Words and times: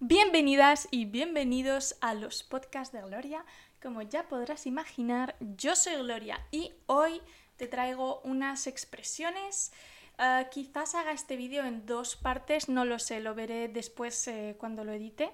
Bienvenidas 0.00 0.88
y 0.90 1.04
bienvenidos 1.04 1.96
a 2.00 2.14
los 2.14 2.42
podcasts 2.42 2.92
de 2.92 3.00
Gloria. 3.00 3.44
Como 3.80 4.02
ya 4.02 4.26
podrás 4.26 4.66
imaginar, 4.66 5.36
yo 5.38 5.76
soy 5.76 5.94
Gloria 5.94 6.44
y 6.50 6.72
hoy 6.86 7.22
te 7.56 7.68
traigo 7.68 8.20
unas 8.24 8.66
expresiones. 8.66 9.72
Ah, 10.18 10.48
quizás 10.50 10.96
haga 10.96 11.12
este 11.12 11.36
vídeo 11.36 11.64
en 11.64 11.86
dos 11.86 12.16
partes, 12.16 12.68
no 12.68 12.84
lo 12.84 12.98
sé, 12.98 13.20
lo 13.20 13.36
veré 13.36 13.68
después 13.68 14.26
eh, 14.26 14.56
cuando 14.58 14.82
lo 14.84 14.92
edite, 14.92 15.30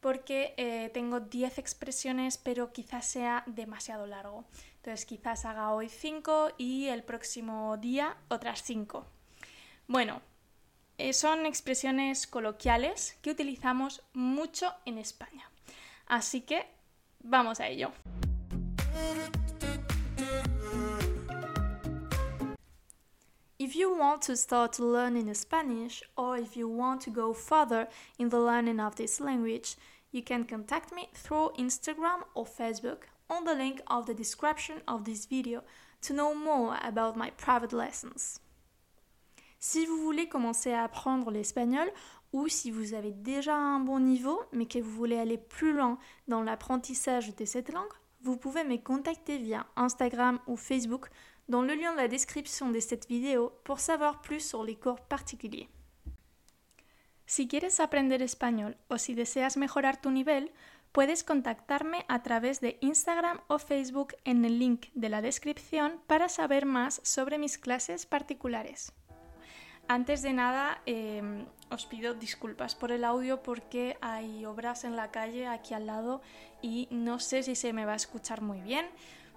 porque 0.00 0.54
eh, 0.56 0.90
tengo 0.92 1.20
10 1.20 1.58
expresiones, 1.58 2.36
pero 2.36 2.72
quizás 2.72 3.06
sea 3.06 3.44
demasiado 3.46 4.06
largo. 4.06 4.44
Entonces 4.78 5.06
quizás 5.06 5.44
haga 5.44 5.70
hoy 5.70 5.88
5 5.88 6.54
y 6.58 6.88
el 6.88 7.04
próximo 7.04 7.76
día 7.76 8.16
otras 8.28 8.64
5. 8.64 9.06
Bueno, 9.86 10.20
eh, 11.08 11.12
son 11.12 11.46
expresiones 11.46 12.26
coloquiales 12.26 13.16
que 13.22 13.30
utilizamos 13.30 14.02
mucho 14.12 14.72
en 14.84 14.98
España. 14.98 15.50
Así 16.06 16.42
que 16.42 16.66
vamos 17.20 17.60
a 17.60 17.68
ello. 17.68 17.92
If 23.58 23.76
you 23.76 23.94
want 23.94 24.22
to 24.22 24.36
start 24.36 24.78
learning 24.78 25.34
Spanish 25.34 26.02
or 26.16 26.38
if 26.38 26.56
you 26.56 26.66
want 26.66 27.02
to 27.02 27.10
go 27.10 27.32
further 27.32 27.88
in 28.18 28.30
the 28.30 28.40
learning 28.40 28.80
of 28.80 28.96
this 28.96 29.20
language, 29.20 29.76
you 30.12 30.22
can 30.22 30.44
contact 30.44 30.92
me 30.92 31.08
through 31.14 31.52
Instagram 31.58 32.24
or 32.34 32.46
Facebook 32.46 33.04
on 33.28 33.44
the 33.44 33.54
link 33.54 33.80
of 33.86 34.06
the 34.06 34.14
description 34.14 34.82
of 34.88 35.04
this 35.04 35.26
video 35.26 35.62
to 36.02 36.12
know 36.12 36.34
more 36.34 36.78
about 36.82 37.16
my 37.16 37.30
private 37.30 37.72
lessons. 37.72 38.40
Si 39.62 39.84
vous 39.84 39.98
voulez 39.98 40.26
commencer 40.26 40.72
à 40.72 40.84
apprendre 40.84 41.30
l'espagnol 41.30 41.86
ou 42.32 42.48
si 42.48 42.70
vous 42.70 42.94
avez 42.94 43.12
déjà 43.12 43.54
un 43.54 43.78
bon 43.78 44.00
niveau 44.00 44.40
mais 44.52 44.64
que 44.64 44.78
vous 44.78 44.90
voulez 44.90 45.18
aller 45.18 45.36
plus 45.36 45.74
loin 45.74 45.98
dans 46.28 46.42
l'apprentissage 46.42 47.36
de 47.36 47.44
cette 47.44 47.70
langue, 47.70 47.92
vous 48.22 48.38
pouvez 48.38 48.64
me 48.64 48.78
contacter 48.78 49.36
via 49.36 49.66
Instagram 49.76 50.40
ou 50.46 50.56
Facebook 50.56 51.10
dans 51.50 51.60
le 51.60 51.74
lien 51.74 51.92
de 51.92 51.98
la 51.98 52.08
description 52.08 52.70
de 52.70 52.80
cette 52.80 53.06
vidéo 53.06 53.52
pour 53.64 53.80
savoir 53.80 54.22
plus 54.22 54.40
sur 54.40 54.64
les 54.64 54.76
cours 54.76 55.00
particuliers. 55.02 55.68
Si 57.26 57.46
quieres 57.46 57.80
aprender 57.80 58.22
español 58.22 58.78
o 58.88 58.96
si 58.96 59.14
deseas 59.14 59.58
mejorar 59.58 60.00
tu 60.00 60.10
nivel, 60.10 60.50
puedes 60.92 61.22
contactarme 61.22 61.98
a 62.08 62.22
través 62.22 62.60
de 62.62 62.78
Instagram 62.80 63.38
o 63.48 63.58
Facebook 63.58 64.14
en 64.24 64.42
el 64.46 64.58
link 64.58 64.86
de 64.94 65.10
la 65.10 65.20
descripción 65.20 66.00
para 66.06 66.30
saber 66.30 66.64
más 66.64 67.02
sobre 67.04 67.36
mis 67.36 67.58
clases 67.58 68.06
particulares. 68.06 68.94
Antes 69.90 70.22
de 70.22 70.32
nada, 70.32 70.78
em, 70.86 71.46
os 71.68 71.84
pido 71.84 72.14
disculpas 72.14 72.76
por 72.76 72.92
el 72.92 73.02
audio 73.02 73.42
porque 73.42 73.98
hay 74.00 74.46
obras 74.46 74.84
en 74.84 74.94
la 74.94 75.10
calle 75.10 75.48
aquí 75.48 75.74
al 75.74 75.86
lado 75.86 76.22
y 76.62 76.86
no 76.92 77.18
sé 77.18 77.42
si 77.42 77.56
se 77.56 77.72
me 77.72 77.84
va 77.84 77.94
a 77.94 77.96
escuchar 77.96 78.40
muy 78.40 78.60
bien. 78.60 78.86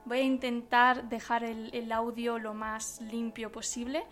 Voy 0.05 0.19
a 0.19 0.21
intentar 0.21 1.09
dejar 1.09 1.43
el, 1.43 1.91
audio 1.91 2.37
lo 2.37 2.53
más 2.53 3.01
limpio 3.01 3.51
posible, 3.51 4.03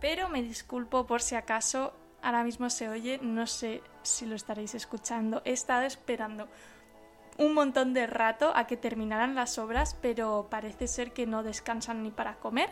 pero 0.00 0.30
me 0.30 0.42
disculpo 0.42 1.06
por 1.06 1.20
si 1.20 1.34
acaso 1.34 1.92
ahora 2.22 2.44
mismo 2.44 2.70
se 2.70 2.88
oye, 2.88 3.18
no 3.20 3.46
sé 3.46 3.82
si 4.02 4.24
lo 4.24 4.36
estaréis 4.36 4.74
escuchando. 4.74 5.42
He 5.44 5.52
estado 5.52 5.82
esperando 5.82 6.48
un 7.36 7.52
montón 7.52 7.92
de 7.92 8.06
rato 8.06 8.52
a 8.56 8.66
que 8.66 8.78
terminaran 8.78 9.34
las 9.34 9.58
obras, 9.58 9.98
pero 10.00 10.48
parece 10.50 10.86
ser 10.86 11.12
que 11.12 11.26
no 11.26 11.42
descansan 11.42 12.02
ni 12.02 12.10
para 12.10 12.36
comer, 12.36 12.70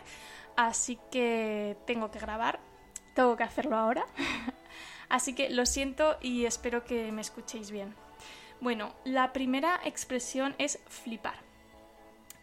así 0.57 0.97
que 1.11 1.77
tengo 1.85 2.09
que 2.09 2.17
grabar 2.17 2.68
tengo 3.19 3.35
que 3.35 3.43
hacerlo 3.43 3.75
ahora. 3.75 4.05
Así 5.09 5.35
que 5.35 5.49
lo 5.49 5.65
siento 5.65 6.15
y 6.21 6.45
espero 6.45 6.85
que 6.85 7.11
me 7.11 7.19
escuchéis 7.19 7.69
bien. 7.69 7.93
Bueno, 8.61 8.93
la 9.03 9.33
primera 9.33 9.81
expresión 9.83 10.55
es 10.57 10.79
flipar. 10.87 11.35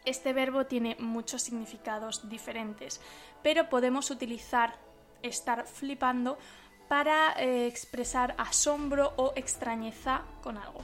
Este 0.04 0.34
verbo 0.34 0.66
tiene 0.66 0.94
muchos 0.98 1.40
significados 1.40 2.28
diferentes, 2.28 3.00
pero 3.42 3.70
podemos 3.70 4.10
utilizar 4.10 4.76
estar 5.22 5.66
flipando 5.66 6.36
para 6.88 7.32
eh, 7.38 7.66
expresar 7.66 8.34
asombro 8.36 9.14
o 9.16 9.32
extrañeza 9.34 10.24
con 10.42 10.58
algo. 10.58 10.80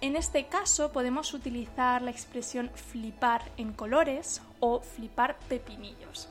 En 0.00 0.16
este 0.16 0.48
caso 0.48 0.90
podemos 0.90 1.32
utilizar 1.32 2.02
la 2.02 2.10
expresión 2.10 2.70
flipar 2.74 3.52
en 3.56 3.72
colores 3.72 4.42
o 4.58 4.80
flipar 4.80 5.38
pepinillos. 5.48 6.28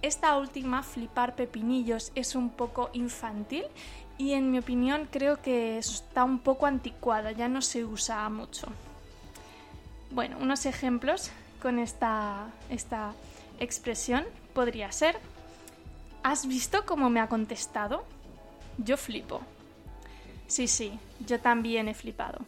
Esta 0.00 0.36
última, 0.36 0.82
flipar 0.82 1.34
pepinillos, 1.34 2.12
es 2.14 2.34
un 2.34 2.50
poco 2.50 2.90
infantil 2.92 3.64
y 4.16 4.32
en 4.32 4.50
mi 4.50 4.58
opinión 4.58 5.08
creo 5.10 5.42
que 5.42 5.78
está 5.78 6.22
un 6.24 6.38
poco 6.38 6.66
anticuada, 6.66 7.32
ya 7.32 7.48
no 7.48 7.62
se 7.62 7.84
usa 7.84 8.28
mucho. 8.28 8.68
Bueno, 10.10 10.36
unos 10.40 10.66
ejemplos 10.66 11.30
con 11.60 11.78
esta, 11.78 12.46
esta 12.70 13.12
expresión 13.58 14.24
podría 14.54 14.92
ser, 14.92 15.18
¿has 16.22 16.46
visto 16.46 16.86
cómo 16.86 17.10
me 17.10 17.20
ha 17.20 17.28
contestado? 17.28 18.04
Yo 18.78 18.96
flipo. 18.96 19.40
Sí, 20.46 20.68
sí, 20.68 20.98
yo 21.26 21.40
también 21.40 21.88
he 21.88 21.94
flipado. 21.94 22.38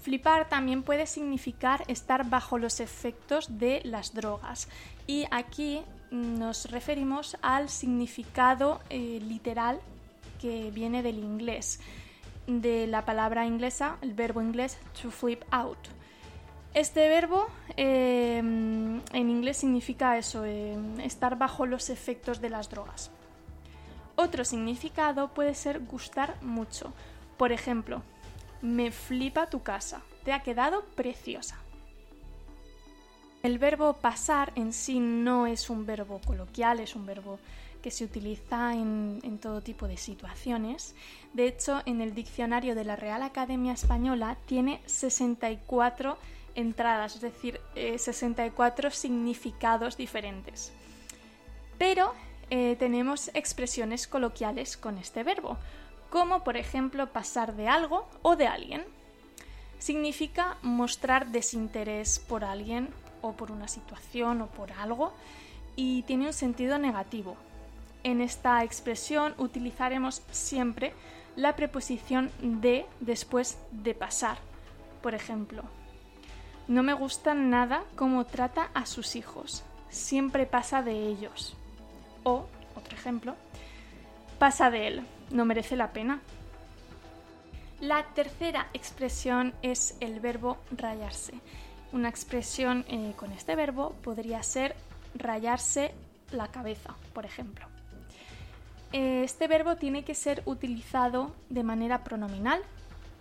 Flipar 0.00 0.48
también 0.48 0.82
puede 0.82 1.06
significar 1.06 1.84
estar 1.86 2.28
bajo 2.28 2.56
los 2.58 2.80
efectos 2.80 3.58
de 3.58 3.82
las 3.84 4.14
drogas 4.14 4.68
y 5.06 5.26
aquí 5.30 5.82
nos 6.10 6.70
referimos 6.70 7.36
al 7.42 7.68
significado 7.68 8.80
eh, 8.88 9.20
literal 9.22 9.78
que 10.40 10.70
viene 10.70 11.02
del 11.02 11.18
inglés, 11.18 11.80
de 12.46 12.86
la 12.86 13.04
palabra 13.04 13.46
inglesa, 13.46 13.98
el 14.00 14.14
verbo 14.14 14.40
inglés 14.40 14.78
to 15.00 15.10
flip 15.10 15.42
out. 15.50 15.78
Este 16.72 17.08
verbo 17.08 17.48
eh, 17.76 18.38
en 18.38 19.02
inglés 19.12 19.58
significa 19.58 20.16
eso, 20.16 20.44
eh, 20.46 20.78
estar 21.02 21.36
bajo 21.36 21.66
los 21.66 21.90
efectos 21.90 22.40
de 22.40 22.48
las 22.48 22.70
drogas. 22.70 23.10
Otro 24.16 24.44
significado 24.44 25.28
puede 25.28 25.54
ser 25.54 25.80
gustar 25.80 26.36
mucho. 26.42 26.92
Por 27.36 27.52
ejemplo, 27.52 28.02
me 28.62 28.90
flipa 28.90 29.48
tu 29.48 29.62
casa. 29.62 30.02
Te 30.24 30.32
ha 30.32 30.42
quedado 30.42 30.84
preciosa. 30.94 31.56
El 33.42 33.58
verbo 33.58 33.94
pasar 33.94 34.52
en 34.54 34.72
sí 34.72 35.00
no 35.00 35.46
es 35.46 35.70
un 35.70 35.86
verbo 35.86 36.20
coloquial, 36.26 36.80
es 36.80 36.94
un 36.94 37.06
verbo 37.06 37.38
que 37.80 37.90
se 37.90 38.04
utiliza 38.04 38.74
en, 38.74 39.38
todo 39.40 39.62
tipo 39.62 39.88
de 39.88 39.96
situaciones. 39.96 40.94
De 41.32 41.46
hecho, 41.46 41.80
en 41.86 42.02
el 42.02 42.14
diccionario 42.14 42.74
de 42.74 42.84
la 42.84 42.96
Real 42.96 43.22
Academia 43.22 43.72
Española 43.72 44.36
tiene 44.44 44.82
64 44.84 46.18
entradas, 46.54 47.14
es 47.14 47.22
decir, 47.22 47.60
64 47.74 48.88
eh, 48.88 48.90
significados 48.90 49.96
diferentes. 49.96 50.72
Pero 51.78 52.12
eh, 52.50 52.76
tenemos 52.78 53.30
expresiones 53.32 54.06
coloquiales 54.06 54.76
con 54.76 54.98
este 54.98 55.22
verbo 55.22 55.56
como 56.10 56.42
por 56.42 56.56
ejemplo 56.56 57.06
pasar 57.06 57.54
de 57.54 57.68
algo 57.68 58.06
o 58.22 58.36
de 58.36 58.48
alguien. 58.48 58.84
Significa 59.78 60.58
mostrar 60.60 61.28
desinterés 61.28 62.18
por 62.18 62.44
alguien 62.44 62.88
o 63.22 63.32
por 63.32 63.50
una 63.50 63.68
situación 63.68 64.42
o 64.42 64.46
por 64.48 64.72
algo 64.72 65.12
y 65.76 66.02
tiene 66.02 66.26
un 66.26 66.32
sentido 66.32 66.78
negativo. 66.78 67.36
En 68.02 68.20
esta 68.20 68.62
expresión 68.64 69.34
utilizaremos 69.38 70.22
siempre 70.30 70.92
la 71.36 71.54
preposición 71.54 72.30
de 72.40 72.86
después 72.98 73.58
de 73.70 73.94
pasar. 73.94 74.38
Por 75.02 75.14
ejemplo, 75.14 75.62
no 76.66 76.82
me 76.82 76.92
gusta 76.92 77.34
nada 77.34 77.84
cómo 77.96 78.26
trata 78.26 78.70
a 78.74 78.84
sus 78.84 79.16
hijos. 79.16 79.62
Siempre 79.88 80.46
pasa 80.46 80.82
de 80.82 81.08
ellos. 81.08 81.56
O, 82.22 82.46
otro 82.76 82.94
ejemplo, 82.94 83.34
pasa 84.38 84.70
de 84.70 84.86
él 84.88 85.06
no 85.30 85.44
merece 85.44 85.76
la 85.76 85.92
pena. 85.92 86.20
La 87.80 88.04
tercera 88.14 88.68
expresión 88.74 89.54
es 89.62 89.96
el 90.00 90.20
verbo 90.20 90.58
rayarse. 90.70 91.34
Una 91.92 92.08
expresión 92.08 92.84
eh, 92.88 93.14
con 93.16 93.32
este 93.32 93.56
verbo 93.56 93.94
podría 94.02 94.42
ser 94.42 94.76
rayarse 95.14 95.92
la 96.30 96.48
cabeza, 96.48 96.94
por 97.14 97.24
ejemplo. 97.24 97.66
Eh, 98.92 99.22
este 99.24 99.48
verbo 99.48 99.76
tiene 99.76 100.04
que 100.04 100.14
ser 100.14 100.42
utilizado 100.46 101.34
de 101.48 101.62
manera 101.62 102.04
pronominal 102.04 102.60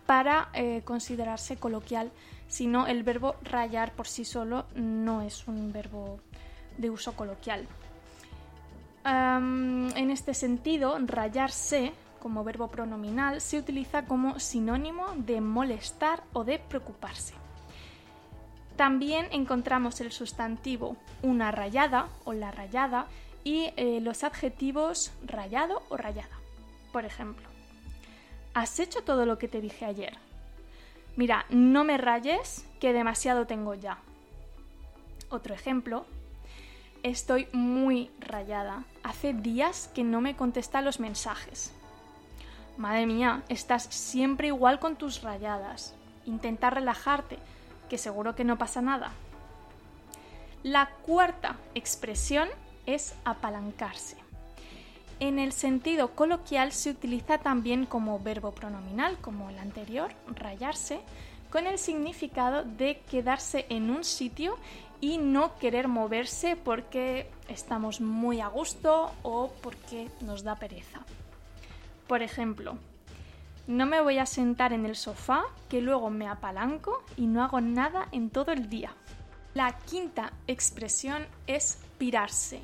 para 0.05 0.49
eh, 0.53 0.81
considerarse 0.83 1.57
coloquial, 1.57 2.11
si 2.47 2.65
no 2.67 2.87
el 2.87 3.03
verbo 3.03 3.35
rayar 3.43 3.93
por 3.93 4.07
sí 4.07 4.25
solo 4.25 4.65
no 4.73 5.21
es 5.21 5.47
un 5.47 5.71
verbo 5.71 6.19
de 6.77 6.89
uso 6.89 7.13
coloquial 7.13 7.67
en 9.09 10.11
este 10.11 10.33
sentido, 10.33 10.97
rayarse 11.05 11.93
como 12.19 12.43
verbo 12.43 12.67
pronominal 12.67 13.41
se 13.41 13.57
utiliza 13.57 14.05
como 14.05 14.39
sinónimo 14.39 15.07
de 15.15 15.41
molestar 15.41 16.23
o 16.33 16.43
de 16.43 16.59
preocuparse. 16.59 17.33
También 18.75 19.27
encontramos 19.31 19.99
el 20.01 20.11
sustantivo 20.11 20.95
una 21.21 21.51
rayada 21.51 22.07
o 22.23 22.33
la 22.33 22.51
rayada 22.51 23.07
y 23.43 23.73
eh, 23.75 23.99
los 24.01 24.23
adjetivos 24.23 25.11
rayado 25.25 25.83
o 25.89 25.97
rayada. 25.97 26.37
Por 26.93 27.05
ejemplo, 27.05 27.47
¿has 28.53 28.79
hecho 28.79 29.03
todo 29.03 29.25
lo 29.25 29.37
que 29.37 29.47
te 29.47 29.61
dije 29.61 29.85
ayer? 29.85 30.17
Mira, 31.15 31.45
no 31.49 31.83
me 31.83 31.97
rayes, 31.97 32.65
que 32.79 32.93
demasiado 32.93 33.45
tengo 33.47 33.73
ya. 33.73 33.97
Otro 35.29 35.53
ejemplo. 35.53 36.05
Estoy 37.03 37.47
muy 37.53 38.11
rayada. 38.19 38.83
Hace 39.03 39.31
días 39.33 39.89
que 39.95 40.03
no 40.03 40.19
me 40.19 40.35
contesta 40.35 40.81
los 40.81 40.99
mensajes. 40.99 41.71
Madre 42.75 43.05
mía, 43.05 43.43
estás 43.47 43.83
siempre 43.83 44.47
igual 44.47 44.79
con 44.79 44.97
tus 44.97 45.21
rayadas. 45.21 45.95
Intenta 46.25 46.69
relajarte, 46.69 47.39
que 47.89 47.97
seguro 47.97 48.35
que 48.35 48.43
no 48.43 48.57
pasa 48.57 48.81
nada. 48.81 49.11
La 50.61 50.89
cuarta 51.05 51.55
expresión 51.73 52.49
es 52.85 53.15
apalancarse. 53.23 54.17
En 55.21 55.39
el 55.39 55.53
sentido 55.53 56.15
coloquial 56.15 56.73
se 56.73 56.89
utiliza 56.89 57.37
también 57.37 57.85
como 57.85 58.19
verbo 58.19 58.51
pronominal, 58.51 59.17
como 59.19 59.49
el 59.49 59.59
anterior, 59.59 60.11
rayarse, 60.27 60.99
con 61.49 61.65
el 61.65 61.79
significado 61.79 62.63
de 62.63 62.99
quedarse 63.09 63.65
en 63.69 63.89
un 63.89 64.03
sitio 64.03 64.57
y 65.01 65.17
no 65.17 65.57
querer 65.57 65.87
moverse 65.87 66.55
porque 66.55 67.29
estamos 67.47 68.01
muy 68.01 68.41
a 68.41 68.47
gusto 68.47 69.11
o 69.23 69.51
porque 69.61 70.09
nos 70.21 70.43
da 70.43 70.55
pereza. 70.55 70.99
Por 72.07 72.21
ejemplo, 72.21 72.77
no 73.67 73.85
me 73.85 74.01
voy 74.01 74.17
a 74.17 74.25
sentar 74.25 74.73
en 74.73 74.85
el 74.85 74.95
sofá 74.95 75.43
que 75.69 75.81
luego 75.81 76.09
me 76.09 76.27
apalanco 76.27 77.03
y 77.15 77.27
no 77.27 77.43
hago 77.43 77.61
nada 77.61 78.07
en 78.11 78.29
todo 78.29 78.51
el 78.51 78.69
día. 78.69 78.95
La 79.53 79.77
quinta 79.77 80.33
expresión 80.47 81.25
es 81.47 81.79
pirarse. 81.97 82.61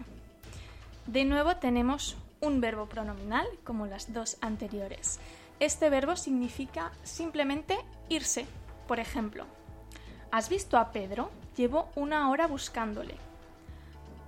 De 1.06 1.26
nuevo 1.26 1.58
tenemos 1.58 2.18
un 2.42 2.62
verbo 2.62 2.88
pronominal 2.88 3.46
como 3.64 3.86
las 3.86 4.14
dos 4.14 4.38
anteriores. 4.42 5.20
Este 5.60 5.90
verbo 5.90 6.16
significa 6.16 6.92
simplemente 7.04 7.78
irse. 8.10 8.46
Por 8.88 9.00
ejemplo, 9.00 9.46
¿has 10.32 10.50
visto 10.50 10.78
a 10.78 10.92
Pedro? 10.92 11.30
Llevo 11.56 11.90
una 11.96 12.30
hora 12.30 12.48
buscándole. 12.48 13.16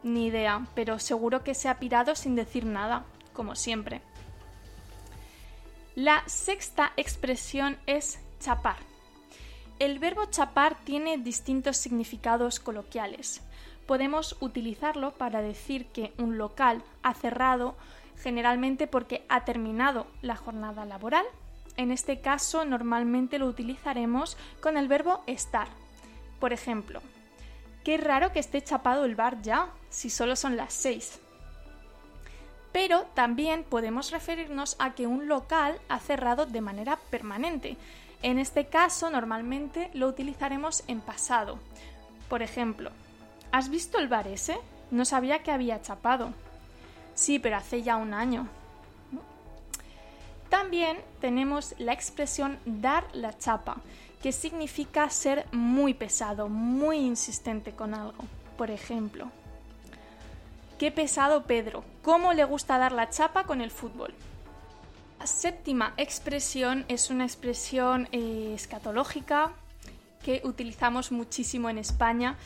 Ni 0.03 0.27
idea, 0.27 0.65
pero 0.75 0.99
seguro 0.99 1.43
que 1.43 1.53
se 1.53 1.67
ha 1.67 1.79
pirado 1.79 2.15
sin 2.15 2.35
decir 2.35 2.65
nada, 2.65 3.03
como 3.33 3.55
siempre. 3.55 4.01
La 5.95 6.23
sexta 6.27 6.93
expresión 6.95 7.77
es 7.85 8.19
chapar. 8.39 8.77
El 9.79 9.99
verbo 9.99 10.25
chapar 10.25 10.75
tiene 10.85 11.17
distintos 11.17 11.77
significados 11.77 12.59
coloquiales. 12.59 13.41
Podemos 13.85 14.37
utilizarlo 14.39 15.11
para 15.11 15.41
decir 15.41 15.87
que 15.87 16.13
un 16.17 16.37
local 16.37 16.83
ha 17.03 17.13
cerrado 17.13 17.75
generalmente 18.21 18.87
porque 18.87 19.25
ha 19.29 19.45
terminado 19.45 20.07
la 20.21 20.35
jornada 20.35 20.85
laboral. 20.85 21.25
En 21.77 21.91
este 21.91 22.21
caso 22.21 22.65
normalmente 22.65 23.37
lo 23.39 23.47
utilizaremos 23.47 24.37
con 24.61 24.77
el 24.77 24.87
verbo 24.87 25.23
estar. 25.27 25.67
Por 26.39 26.53
ejemplo, 26.53 27.01
qué 27.87 27.95
raro 27.95 28.33
que 28.33 28.39
esté 28.39 28.61
chapado 28.61 29.05
el 29.05 29.15
bar 29.15 29.41
ya, 29.41 29.69
si 29.89 30.09
solo 30.09 30.35
son 30.35 30.57
las 30.57 30.73
seis. 30.73 31.21
Pero 32.73 33.05
también 33.13 33.63
podemos 33.63 34.11
referirnos 34.11 34.75
a 34.77 34.93
que 34.93 35.07
un 35.07 35.29
local 35.29 35.79
ha 35.87 35.97
cerrado 35.99 36.45
de 36.45 36.59
manera 36.59 36.99
permanente, 37.09 37.77
en 38.23 38.39
este 38.39 38.65
caso, 38.65 39.09
normalmente 39.09 39.89
lo 39.93 40.09
utilizaremos 40.09 40.83
en 40.87 40.99
pasado. 40.99 41.59
Por 42.27 42.41
ejemplo, 42.41 42.91
¿has 43.53 43.69
visto 43.69 43.99
el 43.99 44.09
bar 44.09 44.27
ese? 44.27 44.57
No 44.91 45.05
sabía 45.05 45.41
que 45.41 45.51
había 45.51 45.81
chapado. 45.81 46.33
Sí, 47.15 47.39
pero 47.39 47.55
hace 47.55 47.83
ya 47.83 47.95
un 47.95 48.13
año. 48.13 48.49
También 50.49 50.97
tenemos 51.21 51.73
la 51.77 51.93
expresión 51.93 52.59
dar 52.65 53.05
la 53.13 53.37
chapa, 53.37 53.77
que 54.21 54.31
significa 54.31 55.09
ser 55.09 55.45
muy 55.51 55.93
pesado, 55.93 56.49
muy 56.49 56.97
insistente 56.97 57.71
con 57.71 57.93
algo. 57.93 58.25
Por 58.57 58.71
ejemplo, 58.71 59.29
qué 60.79 60.91
pesado 60.91 61.43
Pedro, 61.43 61.83
¿cómo 62.01 62.33
le 62.33 62.43
gusta 62.43 62.77
dar 62.77 62.91
la 62.91 63.09
chapa 63.09 63.43
con 63.43 63.61
el 63.61 63.71
fútbol? 63.71 64.13
La 65.19 65.27
séptima 65.27 65.93
expresión 65.97 66.85
es 66.87 67.09
una 67.09 67.25
expresión 67.25 68.07
eh, 68.11 68.53
escatológica 68.55 69.51
que 70.23 70.41
utilizamos 70.43 71.11
muchísimo 71.11 71.69
en 71.69 71.77
España, 71.77 72.37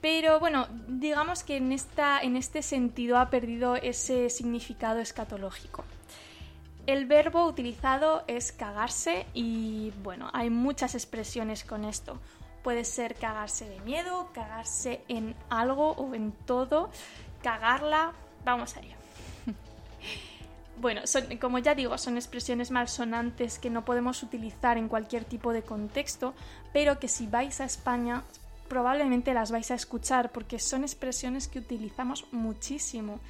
pero 0.00 0.40
bueno, 0.40 0.66
digamos 0.88 1.44
que 1.44 1.56
en, 1.56 1.72
esta, 1.72 2.20
en 2.20 2.36
este 2.36 2.62
sentido 2.62 3.18
ha 3.18 3.30
perdido 3.30 3.76
ese 3.76 4.28
significado 4.30 4.98
escatológico. 4.98 5.84
El 6.86 7.06
verbo 7.06 7.46
utilizado 7.46 8.24
es 8.26 8.50
cagarse 8.50 9.26
y 9.34 9.92
bueno, 10.02 10.30
hay 10.32 10.50
muchas 10.50 10.94
expresiones 10.96 11.62
con 11.62 11.84
esto. 11.84 12.18
Puede 12.64 12.84
ser 12.84 13.14
cagarse 13.14 13.68
de 13.68 13.80
miedo, 13.80 14.30
cagarse 14.32 15.02
en 15.06 15.36
algo 15.48 15.92
o 15.92 16.14
en 16.14 16.32
todo, 16.32 16.90
cagarla. 17.42 18.12
Vamos 18.44 18.76
a 18.76 18.80
ello. 18.80 18.96
Bueno, 20.80 21.02
como 21.40 21.58
ya 21.58 21.76
digo, 21.76 21.96
son 21.96 22.16
expresiones 22.16 22.72
malsonantes 22.72 23.60
que 23.60 23.70
no 23.70 23.84
podemos 23.84 24.24
utilizar 24.24 24.78
en 24.78 24.88
cualquier 24.88 25.24
tipo 25.24 25.52
de 25.52 25.62
contexto, 25.62 26.34
pero 26.72 26.98
que 26.98 27.06
si 27.06 27.28
vais 27.28 27.60
a 27.60 27.64
España 27.64 28.24
probablemente 28.68 29.34
las 29.34 29.52
vais 29.52 29.70
a 29.70 29.74
escuchar 29.74 30.32
porque 30.32 30.58
son 30.58 30.82
expresiones 30.82 31.46
que 31.46 31.58
utilizamos 31.58 32.24
muchísimo 32.32 33.20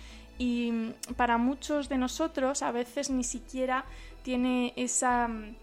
y 0.42 0.72
mm, 0.72 1.14
para 1.16 1.38
muchos 1.38 1.88
de 1.88 1.98
nosotros 1.98 2.62
a 2.62 2.72
veces 2.72 3.10
ni 3.10 3.22
siquiera 3.22 3.84
tiene 4.24 4.74
mm, 4.76 5.54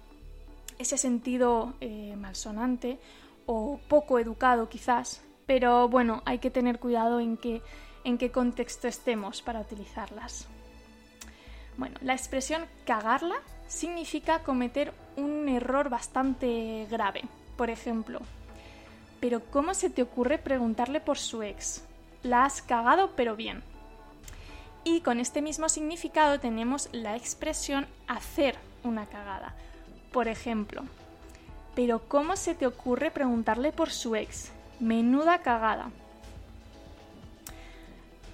ese 0.78 0.98
sentido 0.98 1.74
eh, 1.82 2.16
malsonante 2.16 2.98
o 3.46 3.80
poco 3.90 4.20
educado 4.20 4.70
quizás, 4.70 5.22
pero 5.46 5.90
bueno, 5.90 6.22
hay 6.26 6.40
que 6.40 6.50
tener 6.50 6.80
cuidado 6.80 7.20
en, 7.20 7.38
en 8.06 8.18
qué 8.18 8.32
contexto 8.32 8.88
estemos 8.88 9.42
para 9.42 9.60
utilizarlas. 9.60 10.48
Bueno, 11.76 11.98
la 12.02 12.14
expresión 12.14 12.66
cagarla 12.86 13.36
significa 13.68 14.44
cometer 14.44 14.94
un 15.18 15.50
error 15.50 15.90
bastante 15.90 16.88
grave. 16.90 17.24
Por 17.58 17.70
ejemplo, 17.70 18.22
pero 19.20 19.42
¿cómo 19.52 19.74
se 19.74 19.90
te 19.90 20.04
ocurre 20.04 20.38
preguntarle 20.38 21.02
por 21.02 21.18
su 21.18 21.44
ex? 21.44 21.84
La 22.24 22.46
has 22.46 22.62
cagado 22.62 23.12
pero 23.18 23.36
bien. 23.36 23.62
Y 24.84 25.02
con 25.02 25.20
este 25.20 25.42
mismo 25.42 25.70
significado 25.70 26.40
tenemos 26.40 26.90
la 26.92 27.16
expresión 27.16 27.88
hacer 28.08 28.56
una 28.84 29.06
cagada. 29.06 29.54
Por 30.12 30.28
ejemplo, 30.28 30.84
pero 31.76 32.00
¿cómo 32.08 32.36
se 32.36 32.56
te 32.56 32.66
ocurre 32.66 33.12
preguntarle 33.12 33.72
por 33.72 33.92
su 33.92 34.16
ex? 34.16 34.52
Menuda 34.80 35.40
cagada. 35.40 35.92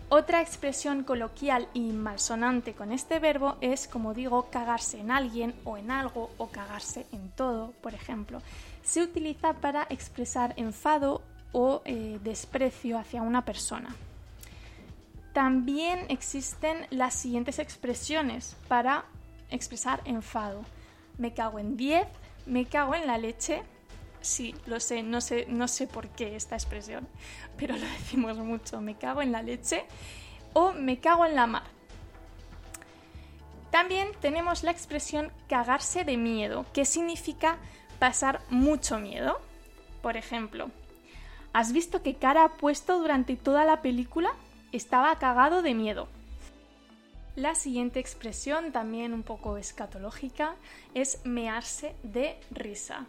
Otra 0.07 0.41
expresión 0.41 1.03
coloquial 1.03 1.67
y 1.73 1.91
malsonante 1.91 2.73
con 2.73 2.91
este 2.91 3.19
verbo 3.19 3.57
es, 3.59 3.87
como 3.87 4.13
digo, 4.13 4.49
cagarse 4.51 4.99
en 4.99 5.09
alguien 5.09 5.55
o 5.63 5.77
en 5.77 5.89
algo 5.89 6.29
o 6.37 6.47
cagarse 6.47 7.07
en 7.11 7.29
todo, 7.31 7.73
por 7.81 7.95
ejemplo. 7.95 8.41
Se 8.83 9.01
utiliza 9.01 9.53
para 9.53 9.87
expresar 9.89 10.53
enfado 10.57 11.21
o 11.51 11.81
eh, 11.85 12.19
desprecio 12.23 12.99
hacia 12.99 13.23
una 13.23 13.43
persona. 13.43 13.95
También 15.35 16.05
existen 16.07 16.87
las 16.91 17.13
siguientes 17.13 17.59
expresiones 17.59 18.55
para 18.69 19.03
expresar 19.49 20.01
enfado. 20.05 20.61
Me 21.17 21.33
cago 21.33 21.59
en 21.59 21.75
10, 21.75 22.07
me 22.45 22.65
cago 22.65 22.95
en 22.95 23.05
la 23.05 23.17
leche, 23.17 23.61
Sí, 24.21 24.55
lo 24.65 24.79
sé, 24.79 25.03
no 25.03 25.19
sé, 25.19 25.45
no 25.49 25.67
sé 25.67 25.87
por 25.87 26.07
qué 26.07 26.37
esta 26.37 26.55
expresión, 26.55 27.05
pero 27.57 27.75
lo 27.75 27.85
decimos 27.99 28.37
mucho, 28.37 28.79
me 28.79 28.95
cago 28.95 29.21
en 29.21 29.33
la 29.33 29.43
leche 29.43 29.85
o 30.53 30.71
me 30.71 30.99
cago 30.99 31.25
en 31.25 31.35
la 31.35 31.47
mar. 31.47 31.63
También 33.71 34.07
tenemos 34.21 34.63
la 34.63 34.71
expresión 34.71 35.33
cagarse 35.49 36.05
de 36.05 36.15
miedo, 36.15 36.65
que 36.73 36.85
significa 36.85 37.57
pasar 37.99 38.41
mucho 38.49 38.99
miedo. 38.99 39.41
Por 40.01 40.15
ejemplo, 40.15 40.71
¿has 41.51 41.73
visto 41.73 42.01
qué 42.01 42.15
cara 42.15 42.45
ha 42.45 42.53
puesto 42.53 42.97
durante 42.97 43.35
toda 43.35 43.65
la 43.65 43.81
película? 43.81 44.31
Estaba 44.75 45.17
cagado 45.20 45.62
de 45.62 45.74
miedo. 45.74 46.10
La 47.38 47.55
siguiente 47.55 48.01
expresión, 48.01 48.74
también 48.74 49.13
un 49.13 49.24
poco 49.24 49.55
escatológica, 49.55 50.55
es 50.94 51.22
mearse 51.24 51.96
de 52.03 52.38
risa. 52.51 53.05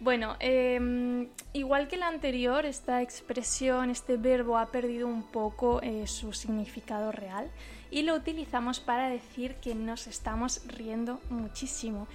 Bueno, 0.00 0.34
em, 0.40 1.28
igual 1.52 1.86
que 1.86 1.96
la 1.96 2.08
anterior, 2.08 2.66
esta 2.66 3.02
expresión, 3.02 3.88
este 3.90 4.16
verbo 4.16 4.58
ha 4.58 4.66
perdido 4.72 5.06
un 5.06 5.22
poco 5.22 5.80
eh, 5.80 6.08
su 6.08 6.32
significado 6.32 7.12
real 7.12 7.52
y 7.92 8.02
lo 8.02 8.16
utilizamos 8.16 8.80
para 8.80 9.08
decir 9.08 9.54
que 9.62 9.76
nos 9.76 10.08
estamos 10.08 10.66
riendo 10.66 11.20
muchísimo. 11.30 12.08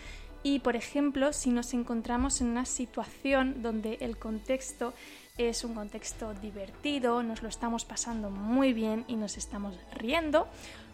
Y 0.43 0.59
por 0.59 0.75
ejemplo, 0.75 1.31
si 1.31 1.51
nos 1.51 1.73
encontramos 1.73 2.41
en 2.41 2.47
una 2.47 2.65
situación 2.65 3.61
donde 3.61 3.99
el 4.01 4.17
contexto 4.17 4.93
es 5.37 5.63
un 5.63 5.73
contexto 5.73 6.33
divertido, 6.35 7.23
nos 7.23 7.41
lo 7.41 7.49
estamos 7.49 7.85
pasando 7.85 8.29
muy 8.29 8.73
bien 8.73 9.05
y 9.07 9.15
nos 9.15 9.37
estamos 9.37 9.75
riendo, 9.93 10.47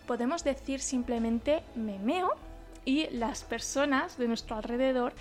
podemos 0.05 0.43
decir 0.43 0.79
simplemente 0.79 1.63
me 1.75 1.99
meo 1.99 2.35
y 2.85 3.07
las 3.11 3.43
personas 3.43 4.17
de 4.17 4.27
nuestro 4.27 4.55
alrededor 4.55 5.13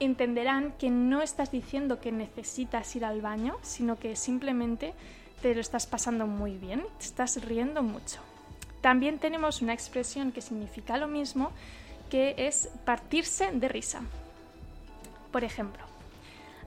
entenderán 0.00 0.72
que 0.72 0.90
no 0.90 1.22
estás 1.22 1.50
diciendo 1.50 2.00
que 2.00 2.12
necesitas 2.12 2.94
ir 2.94 3.04
al 3.04 3.20
baño, 3.20 3.56
sino 3.62 3.98
que 3.98 4.14
simplemente 4.16 4.94
te 5.42 5.54
lo 5.54 5.60
estás 5.60 5.86
pasando 5.86 6.26
muy 6.26 6.56
bien, 6.56 6.84
te 6.98 7.04
estás 7.04 7.42
riendo 7.44 7.82
mucho. 7.82 8.20
También 8.80 9.18
tenemos 9.18 9.62
una 9.62 9.72
expresión 9.72 10.30
que 10.30 10.40
significa 10.40 10.96
lo 10.98 11.08
mismo, 11.08 11.50
que 12.10 12.34
es 12.38 12.68
partirse 12.84 13.50
de 13.52 13.68
risa. 13.68 14.02
Por 15.32 15.44
ejemplo, 15.44 15.82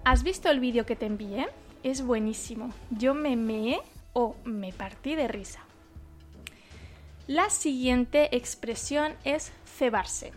¿has 0.03 0.23
visto 0.23 0.49
el 0.49 0.59
vídeo 0.59 0.85
que 0.85 0.95
te 0.95 1.05
envié? 1.05 1.47
Es 1.83 2.03
buenísimo. 2.03 2.71
Yo 2.91 3.15
me 3.15 3.35
meé 3.35 3.81
o 4.13 4.35
me 4.43 4.71
partí 4.71 5.15
de 5.15 5.27
risa. 5.27 5.61
La 7.27 7.49
siguiente 7.49 8.35
expresión 8.35 9.13
es 9.23 9.51
cebarse. 9.65 10.31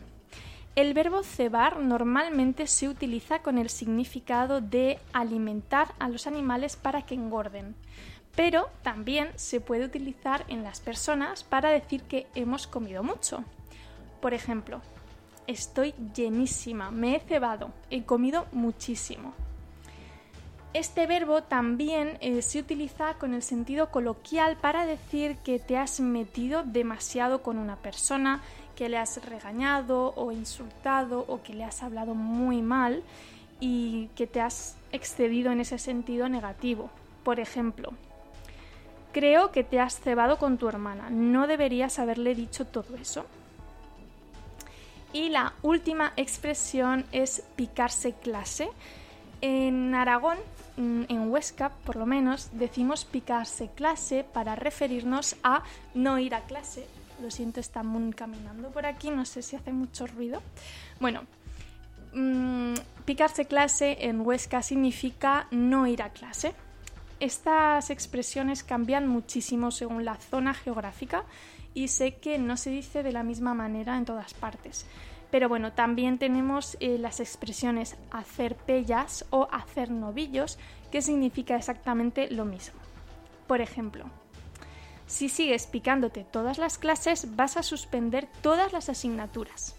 El 0.75 0.95
verbo 0.95 1.23
cebar 1.23 1.81
normalmente 1.81 2.67
se 2.67 2.89
utiliza 2.89 3.41
con 3.41 3.59
el 3.59 3.69
significado 3.69 4.63
de 4.63 4.99
alimentar 5.13 5.95
a 5.99 6.09
los 6.09 6.27
animales 6.27 6.77
para 6.77 7.03
que 7.03 7.15
engorden, 7.15 7.75
pero 8.35 8.71
también 8.83 9.29
se 9.37 9.61
puede 9.61 9.85
utilizar 9.85 10.45
en 10.49 10.65
las 10.65 10.81
personas 10.81 11.45
para 11.45 11.69
decir 11.69 12.03
que 12.05 12.27
hemos 12.35 12.67
comido 12.67 13.03
mucho. 13.03 13.45
Por 14.23 14.33
ejemplo, 14.33 14.81
estoy 15.47 15.95
llenísima, 16.15 16.91
me 16.91 17.17
he 17.17 17.21
cebado, 17.21 17.71
he 17.91 18.05
comido 18.05 18.47
muchísimo. 18.51 19.35
Este 20.75 21.07
verbo 21.07 21.45
también 21.45 22.19
eh, 22.21 22.43
se 22.43 22.59
utiliza 22.59 23.15
con 23.15 23.33
el 23.33 23.45
sentido 23.45 23.93
coloquial 23.93 24.57
para 24.57 24.87
decir 24.87 25.37
que 25.37 25.61
te 25.61 25.79
has 25.79 26.01
metido 26.01 26.65
demasiado 26.65 27.43
con 27.43 27.59
una 27.59 27.77
persona, 27.77 28.43
que 28.75 28.89
le 28.89 28.99
has 28.99 29.25
regañado 29.25 30.13
o 30.17 30.33
insultado 30.33 31.25
o 31.29 31.41
que 31.45 31.55
le 31.55 31.63
has 31.63 31.85
hablado 31.85 32.17
muy 32.17 32.61
mal 32.61 33.05
y 33.61 34.09
que 34.17 34.27
te 34.27 34.41
has 34.41 34.77
excedido 34.91 35.53
en 35.53 35.61
ese 35.61 35.79
sentido 35.79 36.29
negativo. 36.29 36.91
Por 37.23 37.39
ejemplo, 37.39 37.93
creo 39.13 39.53
que 39.53 39.63
te 39.63 39.79
has 39.79 40.01
cebado 40.01 40.39
con 40.39 40.59
tu 40.59 40.69
hermana, 40.69 41.09
no 41.09 41.47
deberías 41.47 42.01
haberle 42.01 42.35
dicho 42.35 42.67
todo 42.67 42.97
eso. 42.97 43.27
Y 45.13 45.29
la 45.29 45.53
última 45.63 46.13
expresión 46.17 47.05
es 47.13 47.45
picarse 47.55 48.15
clase. 48.15 48.69
En 49.47 49.95
Aragón, 49.95 50.39
mm, 50.79 51.03
en 51.09 51.31
Huesca 51.31 51.69
por 51.85 51.97
lo 51.97 52.07
menos, 52.07 52.49
decimos 52.53 53.05
picarse 53.05 53.69
clase 53.75 54.25
para 54.25 54.57
referirnos 54.57 55.37
a 55.43 55.63
no 55.93 56.19
ir 56.19 56.35
a 56.35 56.41
clase 56.41 56.87
lo 57.23 57.31
siento, 57.31 57.61
está 57.61 57.83
muy 57.83 58.13
caminando 58.13 58.71
por 58.71 58.87
aquí, 58.87 59.11
no 59.11 59.25
sé 59.25 59.43
si 59.43 59.57
hace 59.57 59.73
mucho 59.73 60.07
ruido. 60.07 60.43
Bueno, 61.01 61.23
mmm, 62.13 62.75
picarse 63.05 63.47
clase 63.47 63.97
en 64.01 64.21
Huesca 64.21 64.63
significa 64.63 65.47
no 65.51 65.87
ir 65.87 66.03
a 66.03 66.11
clase. 66.11 66.55
Estas 67.21 67.91
expresiones 67.91 68.65
cambian 68.65 69.07
muchísimo 69.07 69.71
según 69.71 70.05
la 70.05 70.17
zona 70.17 70.55
geográfica 70.55 71.25
y 71.73 71.89
sé 71.89 72.17
que 72.17 72.39
no 72.39 72.57
se 72.57 72.71
dice 72.71 73.03
de 73.03 73.13
la 73.13 73.23
misma 73.23 73.55
manera 73.55 73.97
en 73.97 74.05
todas 74.05 74.35
partes. 74.35 74.87
Pero 75.35 75.49
bueno, 75.49 75.73
también 75.73 76.19
tenemos 76.19 76.77
eh, 76.79 76.97
las 76.97 77.19
expresiones 77.19 77.97
hacer 78.13 78.55
pellas 78.55 79.25
o 79.31 79.49
hacer 79.51 79.91
novillos, 79.91 80.61
que 80.93 81.03
significa 81.03 81.57
exactamente 81.57 82.31
lo 82.31 82.45
mismo. 82.45 82.79
Por 83.49 83.61
ejemplo, 83.61 84.05
si 85.09 85.29
sigues 85.29 85.67
picándote 85.67 86.23
todas 86.23 86.59
las 86.59 86.79
clases, 86.79 87.35
vas 87.35 87.57
a 87.57 87.65
suspender 87.65 88.29
todas 88.43 88.73
las 88.73 88.89
asignaturas. 88.89 89.75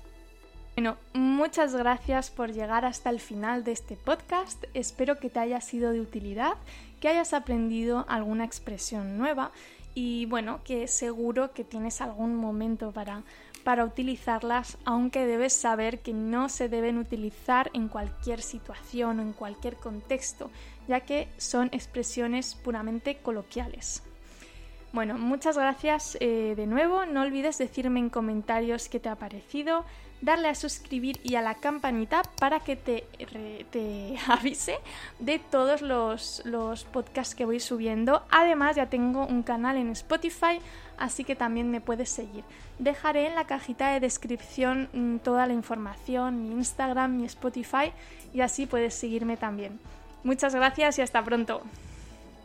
Bueno, 0.75 0.97
muchas 1.13 1.73
gracias 1.73 2.31
por 2.31 2.51
llegar 2.51 2.83
hasta 2.83 3.09
el 3.09 3.21
final 3.21 3.63
de 3.63 3.71
este 3.71 3.95
podcast. 3.95 4.61
Espero 4.73 5.19
que 5.19 5.29
te 5.29 5.39
haya 5.39 5.61
sido 5.61 5.93
de 5.93 6.01
utilidad, 6.01 6.55
que 6.99 7.07
hayas 7.07 7.33
aprendido 7.33 8.05
alguna 8.09 8.43
expresión 8.43 9.17
nueva 9.17 9.51
y 9.93 10.25
bueno, 10.25 10.59
que 10.65 10.89
seguro 10.89 11.53
que 11.53 11.63
tienes 11.63 12.01
algún 12.01 12.35
momento 12.35 12.91
para, 12.91 13.23
para 13.65 13.83
utilizarlas, 13.83 14.77
aunque 14.85 15.25
debes 15.25 15.51
saber 15.51 15.99
que 15.99 16.13
no 16.13 16.49
se 16.49 16.69
deben 16.69 16.99
utilizar 16.99 17.71
en 17.73 17.87
cualquier 17.87 18.43
situación 18.43 19.19
o 19.19 19.23
en 19.23 19.33
cualquier 19.33 19.75
contexto, 19.77 20.51
ya 20.87 20.99
que 20.99 21.27
son 21.37 21.69
expresiones 21.73 22.53
puramente 22.53 23.17
coloquiales. 23.17 24.03
Bueno, 24.95 25.17
muchas 25.17 25.57
gracias 25.57 26.17
eh, 26.21 26.53
de 26.55 26.67
nuevo. 26.67 27.05
No 27.05 27.23
olvides 27.23 27.57
decirme 27.57 27.99
en 27.99 28.09
comentarios 28.09 28.87
qué 28.87 28.97
te 28.97 29.09
ha 29.09 29.17
parecido, 29.17 29.83
darle 30.21 30.47
a 30.47 30.55
suscribir 30.55 31.19
y 31.21 31.35
a 31.35 31.41
la 31.41 31.55
campanita 31.55 32.21
para 32.39 32.61
que 32.61 32.77
te, 32.77 33.05
avise 34.29 34.77
de 35.19 35.37
todos 35.37 35.81
los, 35.81 36.41
los 36.45 36.85
podcasts 36.85 37.35
que 37.35 37.43
voy 37.43 37.59
subiendo. 37.59 38.23
Además, 38.29 38.77
ya 38.77 38.85
tengo 38.85 39.25
un 39.25 39.43
canal 39.43 39.75
en 39.75 39.89
Spotify, 39.89 40.61
así 40.97 41.25
que 41.25 41.35
también 41.35 41.69
me 41.69 41.81
puedes 41.81 42.07
seguir. 42.07 42.45
Dejaré 42.79 43.27
en 43.27 43.35
la 43.35 43.47
cajita 43.47 43.91
de 43.91 43.99
descripción 43.99 44.87
mm, 44.93 45.17
toda 45.17 45.45
la 45.45 45.51
información, 45.51 46.41
mi 46.41 46.51
Instagram, 46.51 47.17
mi 47.17 47.25
Spotify, 47.25 47.91
y 48.33 48.39
así 48.39 48.65
puedes 48.65 48.93
seguirme 48.93 49.35
también. 49.35 49.77
Muchas 50.23 50.55
gracias 50.55 50.99
y 50.99 51.01
hasta 51.01 51.21
pronto. 51.21 51.63